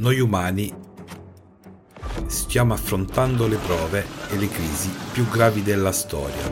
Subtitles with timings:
[0.00, 0.74] Noi umani
[2.24, 6.50] stiamo affrontando le prove e le crisi più gravi della storia.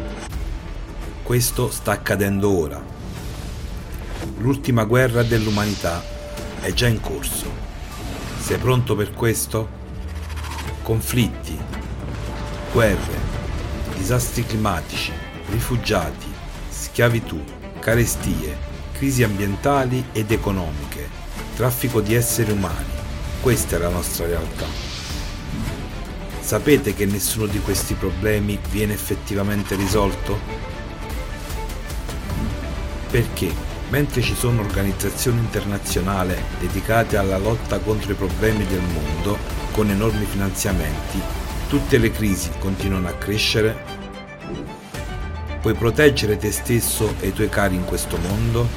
[1.22, 2.79] Questo sta accadendo ora.
[4.37, 6.04] L'ultima guerra dell'umanità
[6.61, 7.50] è già in corso.
[8.38, 9.66] Sei pronto per questo?
[10.82, 11.58] Conflitti,
[12.70, 13.16] guerre,
[13.96, 15.10] disastri climatici,
[15.48, 16.30] rifugiati,
[16.68, 17.42] schiavitù,
[17.78, 18.54] carestie,
[18.92, 21.08] crisi ambientali ed economiche,
[21.56, 22.97] traffico di esseri umani.
[23.40, 24.66] Questa è la nostra realtà.
[26.40, 30.38] Sapete che nessuno di questi problemi viene effettivamente risolto?
[33.08, 33.50] Perché,
[33.91, 39.39] mentre ci sono organizzazioni internazionali dedicate alla lotta contro i problemi del mondo,
[39.72, 41.20] con enormi finanziamenti,
[41.69, 43.84] tutte le crisi continuano a crescere?
[45.61, 48.69] Puoi proteggere te stesso e i tuoi cari in questo mondo?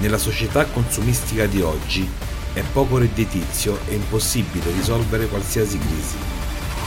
[0.00, 6.16] Nella società consumistica di oggi è poco redditizio e impossibile risolvere qualsiasi crisi.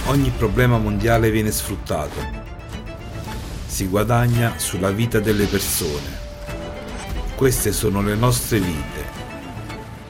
[0.08, 2.20] Ogni problema mondiale viene sfruttato.
[3.66, 6.22] Si guadagna sulla vita delle persone.
[7.36, 9.06] Queste sono le nostre vite,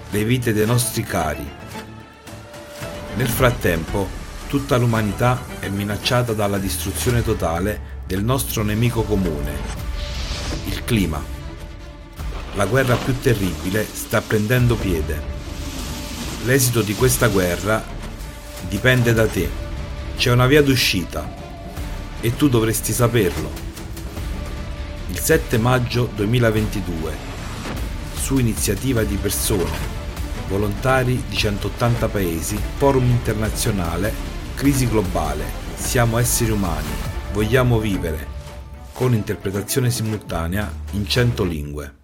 [0.10, 1.48] le vite dei nostri cari.
[3.16, 4.08] Nel frattempo,
[4.48, 9.52] tutta l'umanità è minacciata dalla distruzione totale del nostro nemico comune,
[10.66, 11.24] il clima.
[12.56, 15.33] La guerra più terribile sta prendendo piede.
[16.46, 17.82] L'esito di questa guerra
[18.68, 19.50] dipende da te.
[20.18, 21.34] C'è una via d'uscita
[22.20, 23.50] e tu dovresti saperlo.
[25.10, 27.16] Il 7 maggio 2022,
[28.16, 29.72] su iniziativa di persone,
[30.50, 34.14] volontari di 180 paesi, forum internazionale,
[34.54, 36.92] crisi globale, siamo esseri umani,
[37.32, 38.28] vogliamo vivere,
[38.92, 42.03] con interpretazione simultanea in 100 lingue.